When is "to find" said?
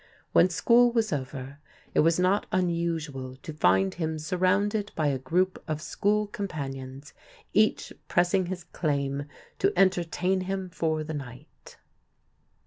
3.43-3.93